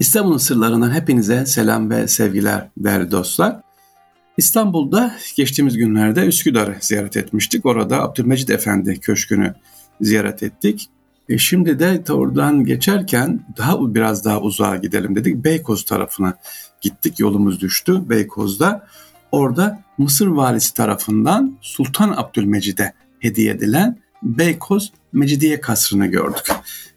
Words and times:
İstanbul'un 0.00 0.36
sırlarından 0.36 0.94
hepinize 0.94 1.46
selam 1.46 1.90
ve 1.90 2.08
sevgiler 2.08 2.68
değerli 2.76 3.10
dostlar. 3.10 3.60
İstanbul'da 4.36 5.14
geçtiğimiz 5.36 5.76
günlerde 5.76 6.26
Üsküdar'ı 6.26 6.76
ziyaret 6.80 7.16
etmiştik. 7.16 7.66
Orada 7.66 8.02
Abdülmecid 8.02 8.48
Efendi 8.48 9.00
Köşkü'nü 9.00 9.54
ziyaret 10.00 10.42
ettik. 10.42 10.88
E 11.28 11.38
şimdi 11.38 11.78
de 11.78 12.12
oradan 12.12 12.64
geçerken 12.64 13.40
daha 13.56 13.94
biraz 13.94 14.24
daha 14.24 14.40
uzağa 14.40 14.76
gidelim 14.76 15.16
dedik. 15.16 15.44
Beykoz 15.44 15.84
tarafına 15.84 16.34
gittik. 16.80 17.20
Yolumuz 17.20 17.60
düştü 17.60 18.08
Beykoz'da. 18.08 18.86
Orada 19.32 19.82
Mısır 19.98 20.26
valisi 20.26 20.74
tarafından 20.74 21.56
Sultan 21.60 22.14
Abdülmecid'e 22.16 22.92
hediye 23.18 23.52
edilen 23.52 23.98
Beykoz 24.22 24.92
Mecidiye 25.12 25.60
Kasrı'nı 25.60 26.06
gördük. 26.06 26.52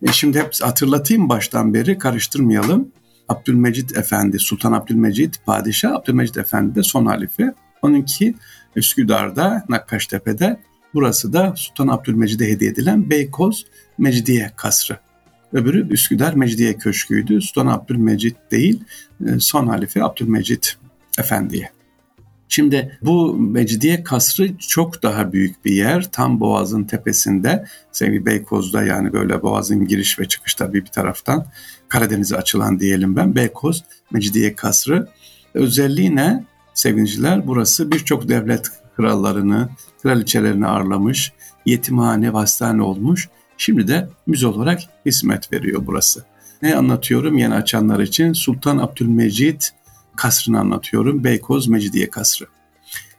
E 0.07 0.11
şimdi 0.11 0.39
hep 0.39 0.53
hatırlatayım 0.61 1.29
baştan 1.29 1.73
beri 1.73 1.97
karıştırmayalım. 1.97 2.91
Abdülmecid 3.29 3.89
Efendi, 3.89 4.39
Sultan 4.39 4.71
Abdülmecid 4.71 5.34
Padişah, 5.45 5.91
Abdülmecid 5.91 6.35
Efendi 6.35 6.75
de 6.75 6.84
son 6.84 7.05
halife. 7.05 7.53
Onunki 7.81 8.35
Üsküdar'da, 8.75 9.65
Nakkaştepe'de. 9.70 10.59
Burası 10.93 11.34
da 11.34 11.53
Sultan 11.55 11.88
Abdülmecid'e 11.88 12.48
hediye 12.48 12.71
edilen 12.71 13.09
Beykoz 13.09 13.65
Mecidiye 13.98 14.51
Kasrı. 14.55 14.99
Öbürü 15.53 15.90
Üsküdar 15.90 16.34
Mecidiye 16.34 16.77
Köşkü'ydü. 16.77 17.41
Sultan 17.41 17.67
Abdülmecid 17.67 18.35
değil, 18.51 18.84
e, 19.26 19.40
son 19.40 19.67
halife 19.67 20.03
Abdülmecid 20.03 20.63
Efendi'ye. 21.20 21.70
Şimdi 22.53 22.98
bu 23.02 23.34
Mecidiye 23.38 24.03
Kasrı 24.03 24.57
çok 24.57 25.03
daha 25.03 25.34
büyük 25.34 25.66
bir 25.66 25.73
yer. 25.73 26.12
Tam 26.12 26.39
Boğaz'ın 26.39 26.84
tepesinde. 26.84 27.66
Sevgili 27.91 28.26
Beykoz'da 28.26 28.84
yani 28.84 29.13
böyle 29.13 29.41
Boğaz'ın 29.41 29.88
giriş 29.88 30.20
ve 30.20 30.27
çıkış 30.27 30.53
tabii 30.55 30.81
bir 30.81 30.89
taraftan. 30.89 31.45
Karadeniz'e 31.88 32.38
açılan 32.38 32.79
diyelim 32.79 33.16
ben. 33.16 33.35
Beykoz 33.35 33.84
Mecidiye 34.12 34.55
Kasrı. 34.55 35.07
Özelliği 35.53 36.16
ne? 36.16 36.43
Sevgiliciler 36.74 37.48
burası 37.48 37.91
birçok 37.91 38.29
devlet 38.29 38.68
krallarını, 38.96 39.70
kraliçelerini 40.01 40.68
ağırlamış. 40.68 41.34
Yetimhane, 41.65 42.29
hastane 42.29 42.81
olmuş. 42.81 43.29
Şimdi 43.57 43.87
de 43.87 44.09
müze 44.27 44.48
olarak 44.48 44.79
hizmet 45.05 45.54
veriyor 45.54 45.81
burası. 45.85 46.24
Ne 46.62 46.76
anlatıyorum 46.76 47.37
yeni 47.37 47.54
açanlar 47.54 47.99
için? 47.99 48.34
Sultan 48.34 48.77
Abdülmecid 48.77 49.62
kasrını 50.24 50.60
anlatıyorum. 50.60 51.24
Beykoz 51.24 51.68
Mecidiye 51.68 52.10
kasrı. 52.10 52.46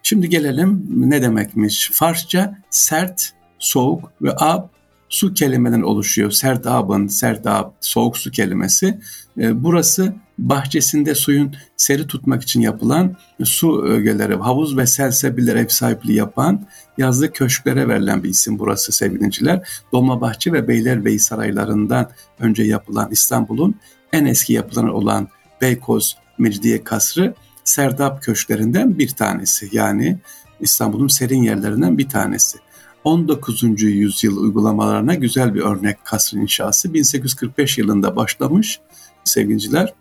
Şimdi 0.03 0.29
gelelim 0.29 0.87
ne 0.91 1.23
demekmiş? 1.23 1.91
Farsça 1.93 2.59
sert, 2.71 3.33
soğuk 3.59 4.13
ve 4.23 4.31
ab 4.37 4.69
su 5.09 5.35
kelimeden 5.35 5.83
oluşuyor. 5.83 6.31
Sert 6.31 6.67
abın, 6.67 7.07
sert 7.07 7.47
ab, 7.47 7.71
soğuk 7.81 8.19
su 8.19 8.31
kelimesi. 8.31 9.01
Ee, 9.39 9.65
burası 9.65 10.15
bahçesinde 10.39 11.15
suyun 11.15 11.55
seri 11.77 12.07
tutmak 12.07 12.43
için 12.43 12.61
yapılan 12.61 13.17
su 13.45 13.83
ögeleri, 13.83 14.35
havuz 14.35 14.77
ve 14.77 14.87
selsebiler 14.87 15.57
ev 15.57 15.69
sahipliği 15.69 16.17
yapan 16.17 16.67
yazlık 16.99 17.35
köşklere 17.35 17.89
verilen 17.89 18.23
bir 18.23 18.29
isim 18.29 18.59
burası 18.59 18.93
sevgiliciler. 18.93 19.69
Dolmabahçe 19.93 20.53
ve 20.53 20.69
Beylerbeyi 20.69 21.19
saraylarından 21.19 22.11
önce 22.39 22.63
yapılan 22.63 23.11
İstanbul'un 23.11 23.75
en 24.13 24.25
eski 24.25 24.53
yapıları 24.53 24.95
olan 24.95 25.29
Beykoz 25.61 26.24
Mecidiye 26.39 26.85
Kasrı 26.85 27.35
Serdap 27.65 28.23
köşklerinden 28.23 28.99
bir 28.99 29.09
tanesi. 29.09 29.69
Yani 29.73 30.19
İstanbul'un 30.61 31.09
serin 31.09 31.43
yerlerinden 31.43 31.99
bir 31.99 32.09
tanesi. 32.09 32.59
19. 33.05 33.83
yüzyıl 33.83 34.37
uygulamalarına 34.37 35.15
güzel 35.15 35.55
bir 35.55 35.61
örnek 35.61 36.05
kasrın 36.05 36.41
inşası. 36.41 36.95
1845 36.95 37.79
yılında 37.79 38.17
başlamış 38.17 38.81
sevgiliciler. 39.25 39.95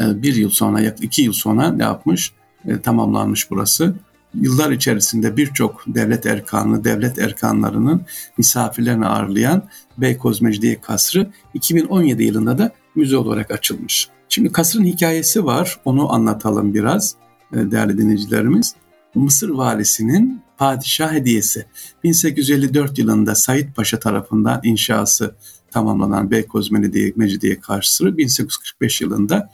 Ee, 0.00 0.22
bir 0.22 0.34
yıl 0.34 0.50
sonra, 0.50 0.80
yaklaşık 0.80 1.04
iki 1.04 1.22
yıl 1.22 1.32
sonra 1.32 1.72
ne 1.72 1.82
yapmış? 1.82 2.32
E, 2.64 2.80
tamamlanmış 2.80 3.50
burası. 3.50 3.94
Yıllar 4.34 4.70
içerisinde 4.70 5.36
birçok 5.36 5.84
devlet 5.86 6.26
erkanı, 6.26 6.84
devlet 6.84 7.18
erkanlarının 7.18 8.02
misafirlerini 8.38 9.06
ağırlayan 9.06 9.68
Beykoz 9.98 10.42
Mecidiye 10.42 10.80
Kasrı 10.80 11.30
2017 11.54 12.22
yılında 12.22 12.58
da 12.58 12.72
müze 12.94 13.16
olarak 13.16 13.50
açılmış. 13.50 14.08
Şimdi 14.32 14.52
kasrın 14.52 14.84
hikayesi 14.84 15.44
var. 15.44 15.80
Onu 15.84 16.12
anlatalım 16.12 16.74
biraz 16.74 17.14
e, 17.52 17.56
değerli 17.70 17.98
dinleyicilerimiz. 17.98 18.74
Mısır 19.14 19.48
valisinin 19.48 20.42
padişah 20.58 21.12
hediyesi. 21.12 21.66
1854 22.04 22.98
yılında 22.98 23.34
Said 23.34 23.72
Paşa 23.74 23.98
tarafından 23.98 24.60
inşası 24.62 25.34
tamamlanan 25.70 26.30
Beykoz 26.30 26.70
Mecidiye, 27.16 27.60
Kasrı 27.60 28.16
1845 28.16 29.00
yılında 29.00 29.50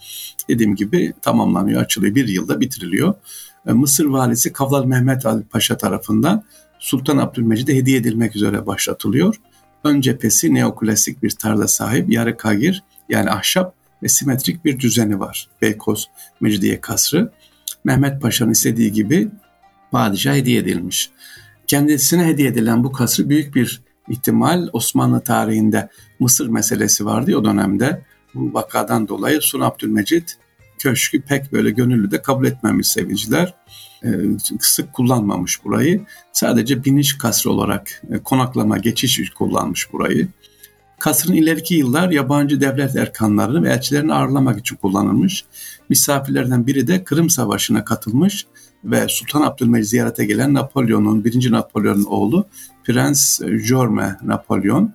dediğim 0.49 0.75
gibi 0.75 1.13
tamamlanıyor, 1.21 1.81
açılıyor. 1.81 2.15
Bir 2.15 2.27
yılda 2.27 2.59
bitiriliyor. 2.59 3.13
E, 3.67 3.71
Mısır 3.71 4.05
valisi 4.05 4.53
Kavlal 4.53 4.85
Mehmet 4.85 5.25
Ali 5.25 5.43
Paşa 5.43 5.77
tarafından 5.77 6.43
Sultan 6.79 7.17
Abdülmecid'e 7.17 7.75
hediye 7.75 7.97
edilmek 7.97 8.35
üzere 8.35 8.65
başlatılıyor. 8.65 9.35
Ön 9.83 10.01
cephesi 10.01 10.53
neoklasik 10.53 11.23
bir 11.23 11.31
tarla 11.31 11.67
sahip 11.67 12.11
yarı 12.11 12.37
kagir 12.37 12.83
yani 13.09 13.29
ahşap 13.29 13.76
ve 14.03 14.07
simetrik 14.07 14.65
bir 14.65 14.79
düzeni 14.79 15.19
var. 15.19 15.47
Beykoz 15.61 16.09
Mecidiye 16.41 16.81
Kasrı. 16.81 17.31
Mehmet 17.83 18.21
Paşa'nın 18.21 18.51
istediği 18.51 18.91
gibi 18.91 19.27
padişah 19.91 20.33
hediye 20.33 20.59
edilmiş. 20.59 21.09
Kendisine 21.67 22.25
hediye 22.25 22.47
edilen 22.47 22.83
bu 22.83 22.91
kasrı 22.91 23.29
büyük 23.29 23.55
bir 23.55 23.81
ihtimal 24.09 24.67
Osmanlı 24.73 25.21
tarihinde 25.21 25.89
Mısır 26.19 26.47
meselesi 26.47 27.05
vardı 27.05 27.37
o 27.37 27.45
dönemde. 27.45 28.01
Bu 28.35 28.53
vakadan 28.53 29.07
dolayı 29.07 29.41
Sultan 29.41 29.65
Abdülmecid 29.65 30.27
köşkü 30.79 31.21
pek 31.21 31.53
böyle 31.53 31.69
gönüllü 31.69 32.11
de 32.11 32.21
kabul 32.21 32.45
etmemiş 32.45 32.87
sevgiliciler. 32.87 33.53
Ee, 34.03 34.09
sık 34.59 34.93
kullanmamış 34.93 35.63
burayı. 35.63 36.05
Sadece 36.31 36.85
biniş 36.85 37.17
kasrı 37.17 37.49
olarak 37.49 38.01
e, 38.11 38.17
konaklama, 38.17 38.77
geçiş 38.77 39.29
kullanmış 39.29 39.93
burayı. 39.93 40.27
Kasrın 40.99 41.33
ileriki 41.33 41.75
yıllar 41.75 42.09
yabancı 42.09 42.61
devlet 42.61 42.95
erkanlarını 42.95 43.63
ve 43.63 43.69
elçilerini 43.69 44.13
ağırlamak 44.13 44.59
için 44.59 44.75
kullanılmış. 44.75 45.45
Misafirlerden 45.89 46.67
biri 46.67 46.87
de 46.87 47.03
Kırım 47.03 47.29
Savaşı'na 47.29 47.85
katılmış 47.85 48.45
ve 48.83 49.05
Sultan 49.09 49.41
Abdülmecid 49.41 49.89
ziyarete 49.89 50.25
gelen 50.25 50.53
Napolyon'un, 50.53 51.23
birinci 51.23 51.51
Napolyon'un 51.51 52.03
oğlu 52.03 52.45
Prens 52.83 53.41
Jorme 53.41 54.17
Napolyon. 54.23 54.93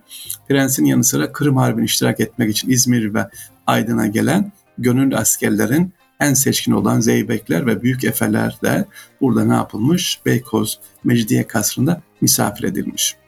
Prensin 0.48 0.84
yanı 0.84 1.04
sıra 1.04 1.32
Kırım 1.32 1.56
Harbi'ne 1.56 1.84
iştirak 1.84 2.20
etmek 2.20 2.50
için 2.50 2.70
İzmir 2.70 3.14
ve 3.14 3.28
Aydın'a 3.66 4.06
gelen 4.06 4.52
gönüllü 4.78 5.16
askerlerin 5.16 5.92
en 6.20 6.34
seçkin 6.34 6.72
olan 6.72 7.00
Zeybekler 7.00 7.66
ve 7.66 7.82
Büyük 7.82 8.04
Efeler 8.04 8.58
de 8.62 8.84
burada 9.20 9.44
ne 9.44 9.54
yapılmış? 9.54 10.20
Beykoz 10.26 10.80
Mecidiye 11.04 11.46
Kasrı'nda 11.46 12.02
misafir 12.20 12.64
edilmiş. 12.64 13.21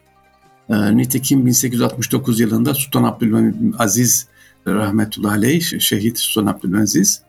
E, 0.69 0.97
nitekim 0.97 1.45
1869 1.45 2.39
yılında 2.39 2.73
Sultan 2.73 3.03
Abdülaziz 3.03 4.27
rahmetullahi 4.67 5.37
aleyh 5.37 5.79
şehit 5.79 6.19
Sultan 6.19 6.51
Abdülaziz 6.53 7.21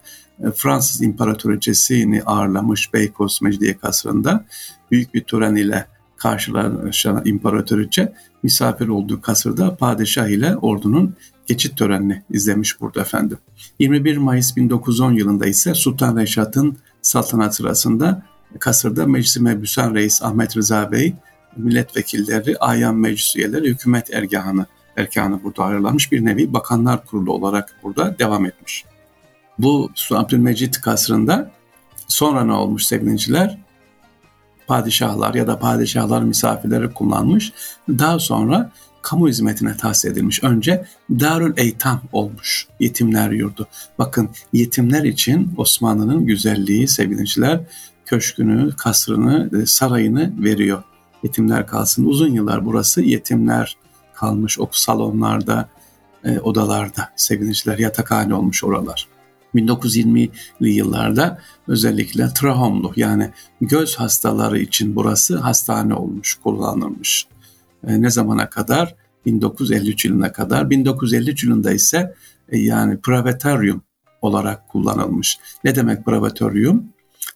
e, 0.45 0.51
Fransız 0.51 1.03
İmparatoriçesini 1.03 2.23
ağırlamış 2.23 2.95
Beykoz 2.95 3.43
Mecidiye 3.43 3.79
Kasrı'nda 3.79 4.45
büyük 4.91 5.15
bir 5.15 5.25
tören 5.25 5.57
ile 5.57 5.87
karşılaşan 6.17 7.23
imparatoriçe 7.25 8.13
misafir 8.43 8.89
olduğu 8.89 9.21
kasırda 9.21 9.77
padişah 9.77 10.27
ile 10.27 10.57
ordunun 10.57 11.15
geçit 11.47 11.79
törenini 11.79 12.23
izlemiş 12.31 12.81
burada 12.81 13.01
efendim. 13.01 13.39
21 13.79 14.17
Mayıs 14.17 14.57
1910 14.57 15.13
yılında 15.13 15.47
ise 15.47 15.75
Sultan 15.75 16.17
Reşat'ın 16.17 16.77
saltanat 17.03 17.57
sırasında 17.57 18.23
kasırda 18.59 19.07
Meclis-i 19.07 19.43
Mebüsen 19.43 19.95
Reis 19.95 20.23
Ahmet 20.23 20.57
Rıza 20.57 20.93
Bey 20.93 21.15
milletvekilleri, 21.57 22.59
ayan 22.59 22.97
meclis 22.97 23.37
üyeleri, 23.37 23.69
hükümet 23.69 24.15
ergahını, 24.15 24.67
erkanı 24.97 25.43
burada 25.43 25.65
ayrılanmış 25.65 26.13
bir 26.13 26.25
nevi 26.25 26.53
bakanlar 26.53 27.07
kurulu 27.07 27.33
olarak 27.33 27.77
burada 27.83 28.19
devam 28.19 28.47
etmiş. 28.47 28.85
Bu 29.59 29.91
Sultan 29.95 30.25
Abdülmecid 30.25 30.75
kasrında 30.75 31.51
sonra 32.09 32.45
ne 32.45 32.53
olmuş 32.53 32.85
sevgiliciler? 32.85 33.59
Padişahlar 34.67 35.35
ya 35.35 35.47
da 35.47 35.59
padişahlar 35.59 36.23
misafirleri 36.23 36.93
kullanmış. 36.93 37.53
Daha 37.89 38.19
sonra 38.19 38.73
kamu 39.03 39.29
hizmetine 39.29 39.77
tahsis 39.77 40.05
edilmiş. 40.05 40.45
Önce 40.45 40.85
Darül 41.11 41.53
Eytam 41.57 42.01
olmuş. 42.13 42.67
Yetimler 42.81 43.31
yurdu. 43.31 43.67
Bakın 43.99 44.31
yetimler 44.53 45.05
için 45.05 45.55
Osmanlı'nın 45.57 46.27
güzelliği 46.27 46.89
sevgiliciler 46.89 47.61
köşkünü, 48.05 48.77
kasrını, 48.77 49.63
e, 49.63 49.67
sarayını 49.67 50.45
veriyor 50.45 50.83
yetimler 51.23 51.67
kalsın. 51.67 52.07
Uzun 52.07 52.29
yıllar 52.29 52.65
burası 52.67 53.03
yetimler 53.03 53.77
kalmış 54.15 54.61
o 54.61 54.69
salonlarda, 54.73 55.69
e, 56.25 56.39
odalarda 56.39 57.09
sevgiliciler 57.17 57.79
yatakhane 57.79 58.35
olmuş 58.35 58.65
oralar. 58.65 59.09
1920'li 59.55 60.71
yıllarda 60.71 61.39
özellikle 61.69 62.29
trahomlu 62.35 62.93
yani 62.97 63.31
göz 63.61 63.97
hastaları 63.97 64.59
için 64.59 64.97
burası 64.97 65.39
hastane 65.39 65.95
olmuş, 65.95 66.35
kullanılmış. 66.35 67.27
E, 67.87 68.03
ne 68.03 68.11
zamana 68.11 68.51
kadar? 68.51 68.95
1953 69.27 70.05
yılına 70.05 70.33
kadar. 70.33 70.71
1953 70.71 71.45
yılında 71.45 71.73
ise 71.73 72.15
e, 72.49 72.59
yani 72.59 73.01
Pravetaryum 73.01 73.83
olarak 74.23 74.69
kullanılmış. 74.69 75.39
Ne 75.65 75.75
demek 75.75 76.07
brevatoryum? 76.07 76.85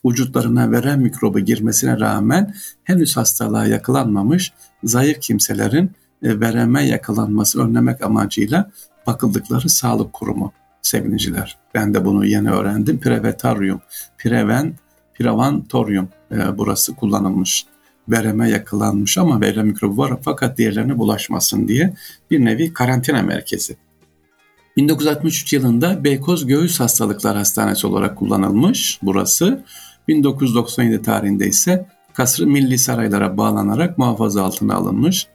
Vücutlarına 0.05 0.73
verem 0.73 1.01
mikrobu 1.01 1.41
girmesine 1.41 2.01
rağmen 2.01 2.55
henüz 2.85 3.17
hastalığa 3.17 3.67
yakalanmamış 3.67 4.53
zayıf 4.85 5.21
kimselerin 5.21 5.93
e, 6.23 6.41
vereme 6.41 6.87
yakalanması 6.87 7.63
önlemek 7.63 8.03
amacıyla 8.03 8.71
bakıldıkları 9.07 9.69
sağlık 9.69 10.13
kurumu 10.13 10.53
sevgiliciler. 10.83 11.59
Ben 11.75 11.95
de 11.95 12.05
bunu 12.05 12.27
yeni 12.27 12.51
öğrendim. 12.51 13.01
Prevetaryum, 13.01 13.81
preven, 14.19 14.75
prevantorium 15.15 16.09
e, 16.33 16.59
burası 16.59 16.95
kullanılmış. 16.95 17.67
Vereme 18.09 18.51
yakalanmış 18.51 19.19
ama 19.19 19.41
verem 19.41 19.67
mikrobu 19.67 19.97
var 19.97 20.19
fakat 20.23 20.59
diğerlerine 20.59 20.99
bulaşmasın 20.99 21.69
diye 21.69 21.95
bir 22.31 22.45
nevi 22.45 22.73
karantina 22.73 23.23
merkezi. 23.23 23.77
1963 24.77 25.53
yılında 25.53 26.05
Beykoz 26.05 26.47
Göğüs 26.47 26.81
Hastalıklar 26.81 27.37
Hastanesi 27.37 27.87
olarak 27.87 28.19
kullanılmış 28.19 28.99
burası. 29.03 29.65
1997 30.11 31.03
tarihinde 31.03 31.47
ise 31.47 31.87
kasrı 32.13 32.47
milli 32.47 32.79
saraylara 32.79 33.37
bağlanarak 33.37 33.99
muhafaza 33.99 34.45
altına 34.45 34.75
alınmış. 34.75 35.27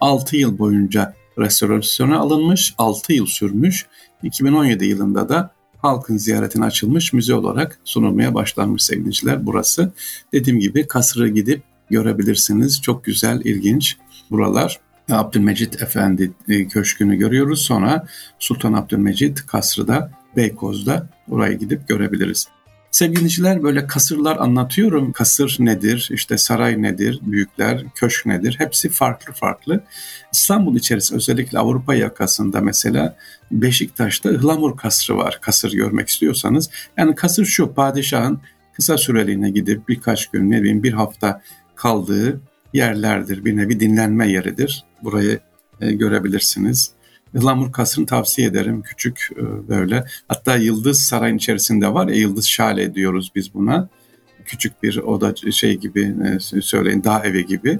6 0.00 0.36
yıl 0.36 0.58
boyunca 0.58 1.14
restorasyona 1.38 2.18
alınmış, 2.18 2.74
6 2.78 3.12
yıl 3.12 3.26
sürmüş. 3.26 3.86
2017 4.22 4.84
yılında 4.84 5.28
da 5.28 5.50
halkın 5.78 6.16
ziyaretine 6.16 6.64
açılmış 6.64 7.12
müze 7.12 7.34
olarak 7.34 7.78
sunulmaya 7.84 8.34
başlanmış 8.34 8.84
sevgiliciler 8.84 9.46
burası. 9.46 9.92
Dediğim 10.32 10.60
gibi 10.60 10.88
kasrı 10.88 11.28
gidip 11.28 11.62
görebilirsiniz. 11.90 12.82
Çok 12.82 13.04
güzel, 13.04 13.40
ilginç 13.44 13.96
buralar. 14.30 14.80
Abdülmecit 15.10 15.82
Efendi 15.82 16.32
e, 16.48 16.68
Köşkü'nü 16.68 17.16
görüyoruz. 17.16 17.62
Sonra 17.62 18.06
Sultan 18.38 18.72
Abdülmecit 18.72 19.46
Kasrı 19.46 19.88
da 19.88 20.10
Beykoz'da 20.36 21.08
oraya 21.30 21.52
gidip 21.52 21.88
görebiliriz. 21.88 22.53
Sevgili 22.94 23.16
dinleyiciler 23.16 23.62
böyle 23.62 23.86
kasırlar 23.86 24.36
anlatıyorum. 24.36 25.12
Kasır 25.12 25.56
nedir, 25.58 26.08
işte 26.12 26.38
saray 26.38 26.82
nedir, 26.82 27.20
büyükler, 27.22 27.84
köşk 27.94 28.26
nedir 28.26 28.54
hepsi 28.58 28.88
farklı 28.88 29.32
farklı. 29.32 29.84
İstanbul 30.32 30.76
içerisinde 30.76 31.16
özellikle 31.16 31.58
Avrupa 31.58 31.94
yakasında 31.94 32.60
mesela 32.60 33.16
Beşiktaş'ta 33.50 34.32
Ihlamur 34.32 34.76
Kasrı 34.76 35.16
var. 35.16 35.38
Kasır 35.42 35.72
görmek 35.72 36.08
istiyorsanız. 36.08 36.70
Yani 36.96 37.14
kasır 37.14 37.44
şu 37.44 37.74
padişahın 37.74 38.40
kısa 38.72 38.98
süreliğine 38.98 39.50
gidip 39.50 39.88
birkaç 39.88 40.30
gün 40.30 40.50
ne 40.50 40.60
bileyim 40.60 40.82
bir 40.82 40.92
hafta 40.92 41.42
kaldığı 41.74 42.40
yerlerdir. 42.72 43.44
Bir 43.44 43.56
nevi 43.56 43.80
dinlenme 43.80 44.28
yeridir. 44.30 44.84
Burayı 45.02 45.40
e, 45.80 45.92
görebilirsiniz. 45.92 46.90
Ihlamur 47.34 47.72
Kasrı'nı 47.72 48.06
tavsiye 48.06 48.48
ederim. 48.48 48.82
Küçük 48.82 49.28
e, 49.36 49.68
böyle. 49.68 50.04
Hatta 50.28 50.56
Yıldız 50.56 51.02
Sarayın 51.02 51.36
içerisinde 51.36 51.94
var 51.94 52.08
ya 52.08 52.14
Yıldız 52.14 52.46
Şale 52.46 52.94
diyoruz 52.94 53.32
biz 53.34 53.54
buna. 53.54 53.88
Küçük 54.44 54.82
bir 54.82 54.96
oda 54.96 55.34
şey 55.52 55.76
gibi 55.76 56.14
e, 56.24 56.60
söyleyin 56.60 57.04
dağ 57.04 57.22
evi 57.24 57.46
gibi. 57.46 57.78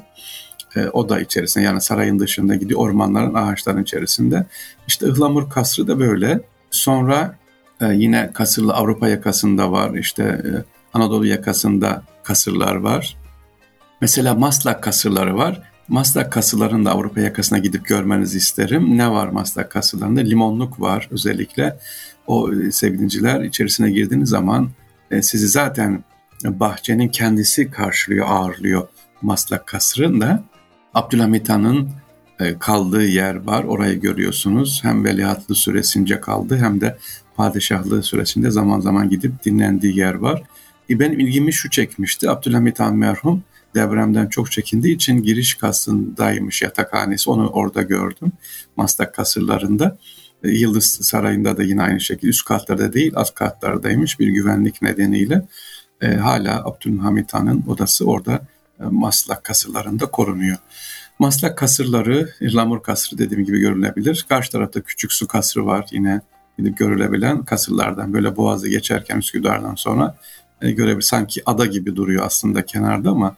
E, 0.77 0.89
oda 0.89 1.21
içerisinde 1.21 1.65
yani 1.65 1.81
sarayın 1.81 2.19
dışında 2.19 2.55
gidiyor 2.55 2.81
ormanların 2.81 3.35
ağaçların 3.35 3.83
içerisinde. 3.83 4.47
İşte 4.87 5.09
Ihlamur 5.09 5.51
Kasrı 5.51 5.89
da 5.89 5.99
böyle. 5.99 6.41
Sonra 6.71 7.39
yine 7.93 8.31
kasırlı 8.35 8.75
Avrupa 8.75 9.09
yakasında 9.09 9.73
var. 9.73 9.95
İşte 9.95 10.43
Anadolu 10.93 11.27
yakasında 11.27 12.03
kasırlar 12.23 12.75
var. 12.75 13.17
Mesela 14.01 14.35
Maslak 14.35 14.83
kasırları 14.83 15.37
var. 15.37 15.74
Maslak 15.89 16.33
kasılarını 16.33 16.85
da 16.85 16.91
Avrupa 16.91 17.21
yakasına 17.21 17.59
gidip 17.59 17.87
görmenizi 17.87 18.39
isterim. 18.39 18.99
Ne 18.99 19.11
var 19.11 19.29
Maslak 19.29 19.71
kasılarında? 19.71 20.21
Limonluk 20.21 20.81
var 20.81 21.09
özellikle. 21.11 21.79
O 22.27 22.53
e, 22.53 22.73
sevgiliciler 22.73 23.41
içerisine 23.41 23.91
girdiğiniz 23.91 24.29
zaman 24.29 24.71
e, 25.11 25.23
sizi 25.23 25.49
zaten 25.49 26.05
bahçenin 26.45 27.09
kendisi 27.09 27.71
karşılıyor, 27.71 28.27
ağırlıyor 28.29 28.89
Maslak 29.23 29.67
kasrında. 29.67 30.45
Abdülhamit 30.95 31.49
Han'ın 31.49 31.89
e, 32.41 32.59
kaldığı 32.59 33.05
yer 33.05 33.35
var. 33.35 33.65
Orayı 33.65 34.01
görüyorsunuz. 34.01 34.81
Hem 34.85 35.05
veliahtlı 35.05 35.55
süresince 35.55 36.21
kaldı 36.21 36.57
hem 36.57 36.81
de 36.81 36.99
padişahlığı 37.37 38.03
süresinde 38.03 38.51
zaman 38.51 38.81
zaman 38.81 39.11
gidip 39.11 39.45
dinlendiği 39.45 39.99
yer 39.99 40.15
var. 40.15 40.43
Benim 40.91 41.21
ilgimi 41.21 41.53
şu 41.53 41.71
çekmişti. 41.71 42.31
Abdülhamit 42.31 42.81
Han 42.81 42.97
merhum 42.97 43.43
depremden 43.75 44.27
çok 44.27 44.53
çekindiği 44.53 44.95
için 44.95 45.23
giriş 45.23 45.55
kasındaymış 45.55 46.63
yatakhanesi. 46.63 47.31
Onu 47.31 47.49
orada 47.49 47.83
gördüm. 47.83 48.33
Maslak 48.77 49.15
kasırlarında. 49.15 49.99
E, 50.45 50.49
Yıldız 50.49 50.85
Sarayı'nda 50.85 51.57
da 51.57 51.63
yine 51.63 51.83
aynı 51.83 52.01
şekilde 52.01 52.31
üst 52.31 52.45
katlarda 52.45 52.93
değil 52.93 53.13
alt 53.15 53.35
katlardaymış 53.35 54.21
bir 54.21 54.29
güvenlik 54.29 54.83
nedeniyle. 54.83 55.43
E, 56.01 56.07
hala 56.15 56.65
Abdülhamit 56.65 57.35
Han'ın 57.35 57.65
odası 57.69 58.05
orada 58.05 58.41
e, 58.81 58.85
Maslak 58.85 59.45
kasırlarında 59.45 60.07
korunuyor. 60.07 60.57
Maslak 61.19 61.59
kasırları, 61.59 62.31
İrlamur 62.41 62.83
kasrı 62.83 63.19
dediğim 63.19 63.45
gibi 63.45 63.61
görülebilir. 63.61 64.27
Karşı 64.29 64.53
tarafta 64.53 64.81
küçük 64.81 65.13
su 65.13 65.27
kasrı 65.29 65.67
var 65.67 65.87
yine 65.91 66.21
gidip 66.59 66.79
görülebilen 66.79 67.45
kasırlardan 67.45 68.13
böyle 68.13 68.37
boğazı 68.37 68.69
geçerken 68.69 69.19
Üsküdar'dan 69.19 69.75
sonra 69.75 70.17
e, 70.63 70.71
görebilir. 70.71 71.03
Sanki 71.03 71.43
ada 71.47 71.67
gibi 71.67 71.97
duruyor 71.97 72.27
aslında 72.27 72.67
kenarda 72.67 73.11
ama 73.11 73.37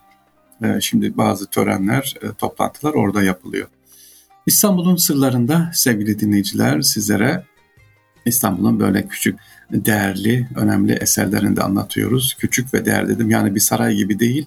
şimdi 0.81 1.17
bazı 1.17 1.47
törenler, 1.47 2.15
e, 2.23 2.27
toplantılar 2.39 2.95
orada 2.95 3.23
yapılıyor. 3.23 3.69
İstanbul'un 4.47 4.97
sırlarında 4.97 5.71
sevgili 5.75 6.19
dinleyiciler 6.19 6.81
sizlere 6.81 7.45
İstanbul'un 8.25 8.81
böyle 8.81 9.09
küçük, 9.09 9.39
değerli, 9.71 10.49
önemli 10.57 10.93
eserlerini 10.93 11.57
de 11.57 11.63
anlatıyoruz. 11.63 12.37
Küçük 12.39 12.75
ve 12.75 12.85
değerli 12.85 13.09
dedim 13.09 13.31
yani 13.31 13.55
bir 13.55 13.61
saray 13.61 13.95
gibi 13.95 14.19
değil. 14.19 14.47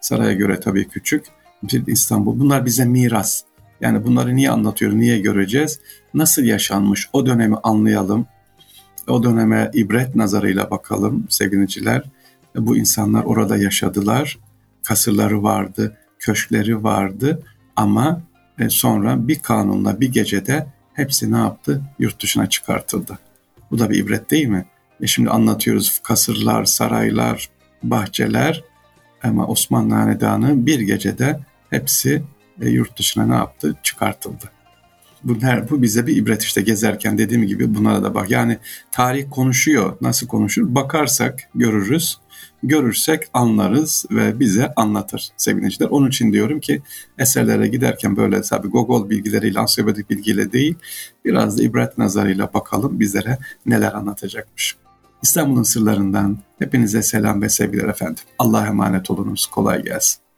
Saraya 0.00 0.32
göre 0.32 0.60
tabii 0.60 0.88
küçük. 0.88 1.24
Bir 1.62 1.86
İstanbul. 1.86 2.40
Bunlar 2.40 2.66
bize 2.66 2.84
miras. 2.84 3.42
Yani 3.80 4.04
bunları 4.04 4.36
niye 4.36 4.50
anlatıyor, 4.50 4.92
niye 4.92 5.18
göreceğiz? 5.18 5.80
Nasıl 6.14 6.42
yaşanmış 6.42 7.08
o 7.12 7.26
dönemi 7.26 7.56
anlayalım. 7.62 8.26
O 9.08 9.22
döneme 9.22 9.70
ibret 9.74 10.14
nazarıyla 10.14 10.70
bakalım 10.70 11.26
sevgiliciler. 11.28 12.02
Bu 12.56 12.76
insanlar 12.76 13.24
orada 13.24 13.56
yaşadılar 13.56 14.38
kasırları 14.84 15.42
vardı, 15.42 15.96
köşkleri 16.18 16.84
vardı 16.84 17.42
ama 17.76 18.22
e, 18.58 18.68
sonra 18.68 19.28
bir 19.28 19.38
kanunla 19.38 20.00
bir 20.00 20.12
gecede 20.12 20.66
hepsi 20.92 21.32
ne 21.32 21.38
yaptı? 21.38 21.82
Yurt 21.98 22.22
dışına 22.22 22.48
çıkartıldı. 22.48 23.18
Bu 23.70 23.78
da 23.78 23.90
bir 23.90 23.98
ibret 23.98 24.30
değil 24.30 24.46
mi? 24.46 24.64
E 25.00 25.06
şimdi 25.06 25.30
anlatıyoruz 25.30 25.98
kasırlar, 25.98 26.64
saraylar, 26.64 27.48
bahçeler 27.82 28.64
ama 29.22 29.46
Osmanlı 29.46 29.94
Hanedanı 29.94 30.66
bir 30.66 30.80
gecede 30.80 31.40
hepsi 31.70 32.22
e, 32.60 32.68
yurt 32.68 32.98
dışına 32.98 33.26
ne 33.26 33.34
yaptı? 33.34 33.76
Çıkartıldı. 33.82 34.50
Bu, 35.24 35.36
bu 35.70 35.82
bize 35.82 36.06
bir 36.06 36.16
ibret 36.16 36.42
işte 36.42 36.62
gezerken 36.62 37.18
dediğim 37.18 37.46
gibi 37.46 37.74
bunlara 37.74 38.02
da 38.02 38.14
bak. 38.14 38.30
Yani 38.30 38.58
tarih 38.92 39.24
konuşuyor. 39.30 39.96
Nasıl 40.00 40.26
konuşur? 40.26 40.74
Bakarsak 40.74 41.40
görürüz 41.54 42.18
görürsek 42.62 43.22
anlarız 43.34 44.06
ve 44.10 44.40
bize 44.40 44.72
anlatır 44.76 45.28
sevgiliciler. 45.36 45.88
Onun 45.88 46.08
için 46.08 46.32
diyorum 46.32 46.60
ki 46.60 46.82
eserlere 47.18 47.68
giderken 47.68 48.16
böyle 48.16 48.42
tabi 48.42 48.68
Gogol 48.68 49.10
bilgileriyle, 49.10 49.60
ansiyopatik 49.60 50.10
bilgiyle 50.10 50.52
değil 50.52 50.74
biraz 51.24 51.58
da 51.58 51.62
ibret 51.62 51.98
nazarıyla 51.98 52.54
bakalım 52.54 53.00
bizlere 53.00 53.38
neler 53.66 53.92
anlatacakmış. 53.92 54.76
İstanbul'un 55.22 55.62
sırlarından 55.62 56.38
hepinize 56.58 57.02
selam 57.02 57.42
ve 57.42 57.48
sevgiler 57.48 57.88
efendim. 57.88 58.24
Allah'a 58.38 58.66
emanet 58.66 59.10
olunuz. 59.10 59.46
Kolay 59.46 59.82
gelsin. 59.82 60.29